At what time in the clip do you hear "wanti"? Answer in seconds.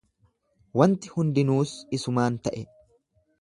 0.81-1.11